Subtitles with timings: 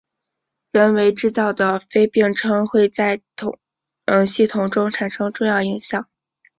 [0.71, 3.21] 人为制造的非对称会在
[4.25, 6.09] 系统中产生重要影响。